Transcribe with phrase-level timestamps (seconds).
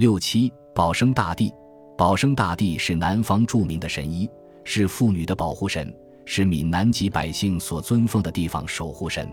[0.00, 1.52] 六七保生大帝，
[1.94, 4.26] 保生大帝是南方著名的神医，
[4.64, 9.30] 是妇女的保护神，是闽南籍百姓所尊奉的地方守护神。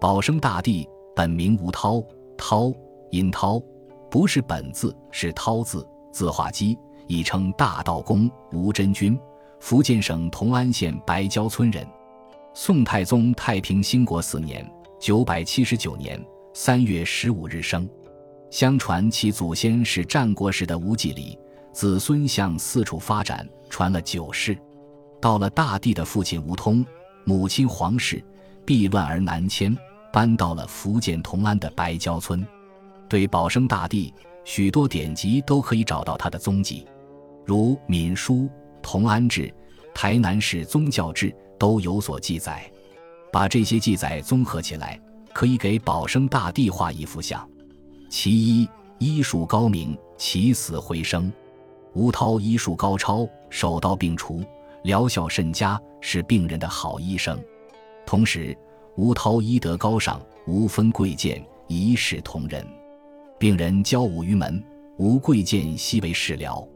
[0.00, 2.02] 保生大帝本名吴涛，
[2.38, 2.72] 涛
[3.10, 3.60] 音涛，
[4.10, 9.20] 不是本字，是涛字，字化基，亦称大道公吴真君，
[9.58, 11.86] 福建省同安县白蕉村人。
[12.54, 14.66] 宋太宗太平兴国四年
[14.98, 16.18] （九百七十九年）
[16.54, 17.86] 三月十五日生。
[18.50, 21.38] 相传其祖先是战国时的吴季礼，
[21.72, 24.58] 子孙向四处发展，传了九世。
[25.20, 26.84] 到了大帝的父亲吴通，
[27.24, 28.22] 母亲黄氏，
[28.66, 29.76] 避乱而南迁，
[30.12, 32.44] 搬到了福建同安的白蕉村。
[33.08, 34.12] 对保生大帝，
[34.44, 36.86] 许多典籍都可以找到他的踪迹，
[37.44, 38.34] 如《闽书》
[38.82, 39.42] 《同安志》
[39.94, 42.68] 《台南市宗教志》都有所记载。
[43.32, 45.00] 把这些记载综合起来，
[45.32, 47.48] 可以给保生大帝画一幅像。
[48.10, 51.32] 其一，医术高明，起死回生。
[51.94, 54.42] 吴涛医术高超，手到病除，
[54.82, 57.40] 疗效甚佳，是病人的好医生。
[58.04, 58.56] 同时，
[58.96, 62.66] 吴涛医德高尚，无分贵贱，一视同仁。
[63.38, 64.60] 病人交五于门，
[64.98, 66.66] 无贵贱，悉为事疗。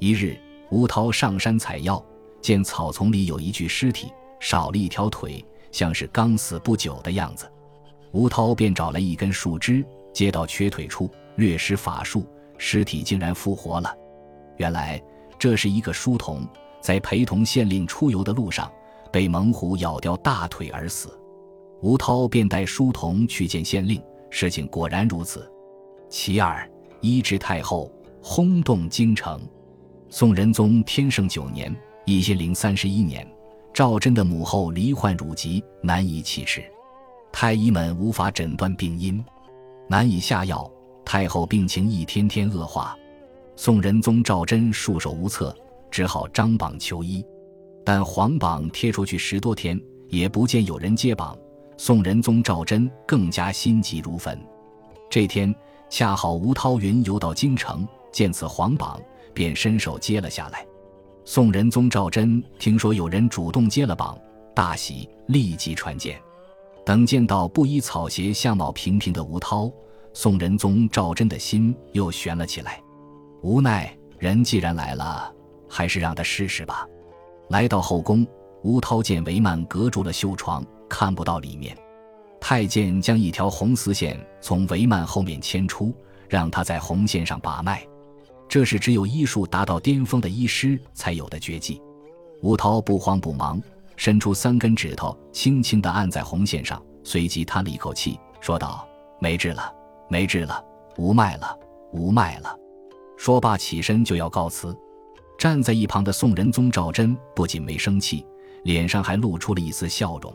[0.00, 0.36] 一日，
[0.72, 2.04] 吴涛上山采药，
[2.40, 7.48] 见草丛里有一具尸体，少了一条腿，像是刚死不久的样子。
[8.10, 9.86] 吴涛便找来一根树枝。
[10.12, 12.26] 接到缺腿处，略施法术，
[12.58, 13.94] 尸体竟然复活了。
[14.56, 15.02] 原来
[15.38, 16.46] 这是一个书童，
[16.80, 18.70] 在陪同县令出游的路上，
[19.10, 21.18] 被猛虎咬掉大腿而死。
[21.80, 25.50] 吴涛便带书童去见县令，事情果然如此。
[26.08, 27.90] 其二，医治太后，
[28.22, 29.40] 轰动京城。
[30.08, 31.74] 宋仁宗天圣九年
[32.04, 33.26] （一千零三十一年），
[33.72, 36.62] 赵祯的母后罹患乳疾，难以启齿，
[37.32, 39.24] 太医们无法诊断病因。
[39.92, 40.72] 难以下药，
[41.04, 42.96] 太后病情一天天恶化，
[43.56, 45.54] 宋仁宗赵祯束手无策，
[45.90, 47.22] 只好张榜求医。
[47.84, 51.36] 但皇榜贴出去十多天，也不见有人接榜，
[51.76, 54.40] 宋仁宗赵祯更加心急如焚。
[55.10, 55.54] 这天
[55.90, 58.98] 恰好吴涛云游到京城，见此皇榜，
[59.34, 60.66] 便伸手接了下来。
[61.22, 64.18] 宋仁宗赵祯听说有人主动接了榜，
[64.54, 66.18] 大喜，立即传见。
[66.82, 69.70] 等见到布衣草鞋、相貌平平的吴涛，
[70.14, 72.80] 宋仁宗赵祯的心又悬了起来。
[73.42, 75.32] 无奈人既然来了，
[75.68, 76.86] 还是让他试试吧。
[77.48, 78.26] 来到后宫，
[78.62, 81.76] 吴涛见帷幔隔住了绣床，看不到里面。
[82.40, 85.94] 太监将一条红丝线从帷幔后面牵出，
[86.28, 87.86] 让他在红线上把脉。
[88.48, 91.80] 这是只有医术达到巅峰的医师才有的绝技。
[92.42, 93.60] 吴涛不慌不忙。
[93.94, 98.84] 伸出三根指头，轻轻地按在红线上，随即叹了一口气，说道
[99.20, 99.72] ：“没治了，
[100.08, 100.64] 没治了，
[100.96, 101.58] 无脉了，
[101.92, 102.56] 无脉了。”
[103.16, 104.76] 说罢起身就要告辞。
[105.38, 108.24] 站在一旁的宋仁宗赵祯不仅没生气，
[108.64, 110.32] 脸上还露出了一丝笑容。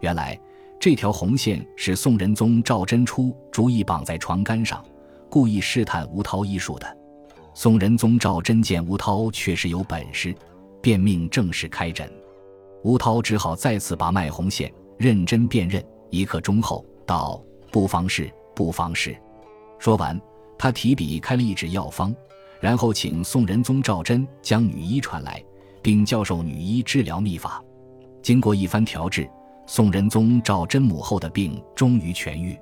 [0.00, 0.38] 原来
[0.80, 4.84] 这条红线是宋仁宗赵祯初主意绑在床杆上，
[5.30, 6.96] 故意试探吴涛医术的。
[7.54, 10.34] 宋仁宗赵祯见吴涛确实有本事，
[10.80, 12.10] 便命正式开诊。
[12.82, 15.84] 吴涛只好再次把脉红线，认真辨认。
[16.10, 17.40] 一刻钟后，道
[17.70, 19.16] ：“不妨事，不妨事。”
[19.78, 20.20] 说完，
[20.58, 22.14] 他提笔开了一纸药方，
[22.60, 25.42] 然后请宋仁宗赵祯将女医传来，
[25.82, 27.62] 并教授女医治疗秘法。
[28.22, 29.28] 经过一番调治，
[29.66, 32.56] 宋仁宗赵祯母后的病终于痊愈。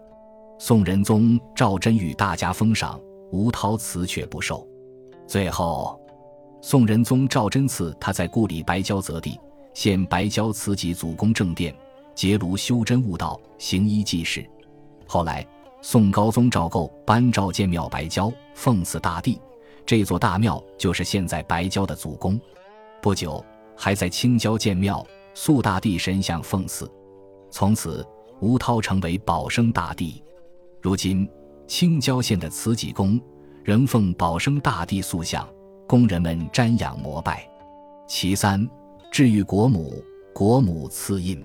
[0.58, 2.98] 宋仁宗赵祯与大家封赏，
[3.30, 4.66] 吴涛辞却不受。
[5.26, 6.00] 最后，
[6.62, 9.38] 宋仁宗赵祯赐他在故里白蕉泽地。
[9.72, 11.72] 现白蕉慈济祖公正殿，
[12.14, 14.44] 结庐修真悟道，行医济世。
[15.06, 15.46] 后来，
[15.82, 19.40] 宋高宗赵构颁诏建庙白蕉，奉祀大帝。
[19.86, 22.38] 这座大庙就是现在白蕉的祖公。
[23.00, 23.42] 不久，
[23.76, 25.04] 还在青郊建庙，
[25.34, 26.90] 塑大帝神像奉祀。
[27.50, 28.06] 从此，
[28.40, 30.22] 吴涛成为保生大帝。
[30.82, 31.28] 如今，
[31.66, 33.18] 青郊县的慈济宫
[33.64, 35.48] 仍奉保生大帝塑像，
[35.86, 37.48] 工人们瞻仰膜拜。
[38.06, 38.68] 其三。
[39.10, 41.42] 至于国母，国母赐印。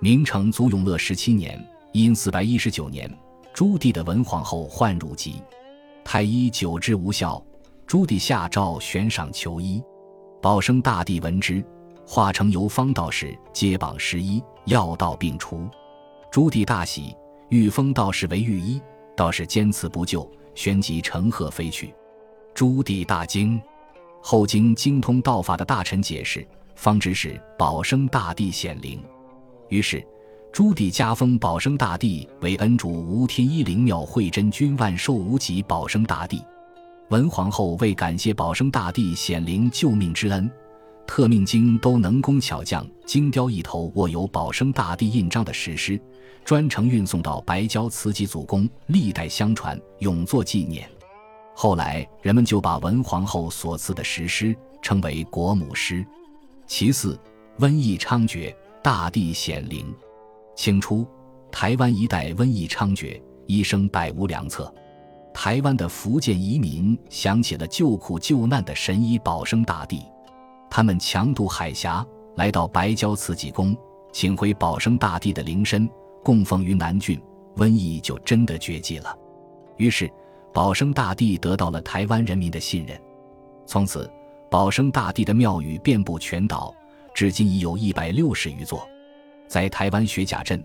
[0.00, 1.62] 明成祖永乐十七年，
[1.92, 3.10] 因四百一十九年，
[3.54, 5.40] 朱棣的文皇后患乳疾，
[6.04, 7.40] 太医久治无效，
[7.86, 9.80] 朱棣下诏悬赏求医。
[10.42, 11.64] 保生大帝闻之，
[12.04, 15.68] 化成游方道士接榜施医，药到病除。
[16.32, 17.16] 朱棣大喜，
[17.48, 18.82] 欲封道士为御医，
[19.16, 21.94] 道士坚持不就，旋即乘鹤飞去。
[22.54, 23.62] 朱棣大惊，
[24.20, 26.44] 后经精通道法的大臣解释。
[26.74, 29.00] 方知是保生大帝显灵，
[29.68, 30.04] 于是
[30.54, 36.40] 朱棣加封保生大帝为恩主吴天一灵庙惠真君万寿无极保生大帝。
[37.08, 40.48] 文皇后为感谢保生大帝显灵救命之恩，
[41.08, 46.00] 特命京都能工巧匠精雕一头握有保生大帝印章的石狮，
[46.44, 50.88] 专程运送到白郊慈济祖宫，历代相传，永作纪念。
[51.52, 56.06] 后来人们就把文皇后所赐的石狮称为国母狮。
[56.64, 57.18] 其次，
[57.58, 58.54] 瘟疫猖獗，
[58.84, 59.92] 大地显灵。
[60.54, 61.06] 清初，
[61.50, 64.72] 台湾一带瘟疫猖獗，医生百无良策。
[65.32, 70.02] 台湾的福建移民想起了救苦救难的神医保生大帝，
[70.70, 72.06] 他们强渡海峡，
[72.36, 73.76] 来到白礁慈济宫，
[74.12, 75.88] 请回保生大帝的灵身，
[76.22, 77.20] 供奉于南郡，
[77.56, 79.16] 瘟疫就真的绝迹了。
[79.76, 80.10] 于是。
[80.52, 82.96] 保生大帝得到了台湾人民的信任，
[83.66, 84.08] 从此
[84.48, 86.72] 保生大帝的庙宇遍布全岛，
[87.12, 88.88] 至今已有一百六十余座。
[89.48, 90.64] 在台湾雪甲镇，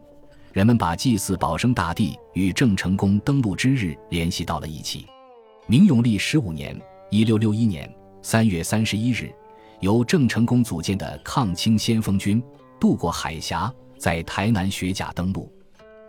[0.53, 5.05] 人们把祭祀保生大帝与郑成功登陆之日联系到了一起。
[5.67, 6.79] 明永历十五年
[7.09, 7.91] （一六六一年）
[8.21, 9.31] 三月三十一日，
[9.79, 12.41] 由郑成功组建的抗清先锋军
[12.79, 15.51] 渡过海峡，在台南雪甲登陆。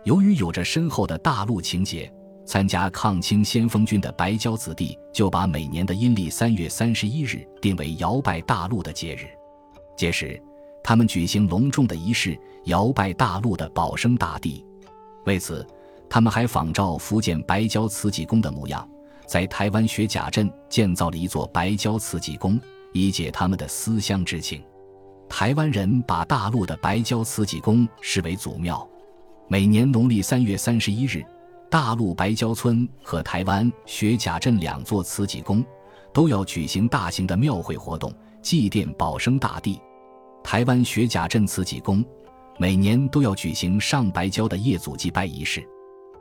[0.03, 2.11] 由于有着深厚的大陆情结。
[2.43, 9.27] 参加抗清先锋军的白礁子弟就把每年的阴历三月三十一日定为摇拜大陆的节日。
[9.95, 10.41] 届时，
[10.83, 14.65] 他们举行隆重的仪式，摇拜大陆的保生大帝。
[15.25, 15.65] 为此，
[16.09, 18.87] 他们还仿照福建白礁慈济宫的模样，
[19.27, 22.59] 在台湾学甲镇建造了一座白礁慈济宫，
[22.93, 24.61] 以解他们的思乡之情。
[25.29, 28.85] 台湾人把大陆的白礁慈济宫视为祖庙，
[29.47, 31.23] 每年农历三月三十一日。
[31.69, 35.63] 大陆白礁村和台湾学甲镇两座慈济宫
[36.11, 39.79] 都要举行大型的庙会活动，祭奠保生大帝。
[40.43, 42.03] 台湾学甲镇慈济宫
[42.57, 45.65] 每年都要举行上白礁的夜祖祭拜仪式，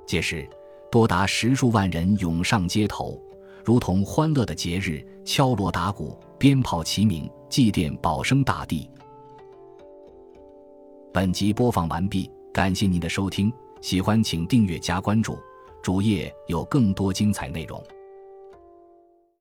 [0.06, 0.48] 届时
[0.90, 3.20] 多达十数万人涌上街头，
[3.64, 8.88] 如同欢乐的节日，敲锣打鼓，鞭炮齐鸣，祭奠保生大帝。
[11.12, 13.52] 本集播放完毕，感谢您的收听。
[13.80, 15.38] 喜欢请订阅加关注，
[15.82, 17.82] 主页有更多精彩内容。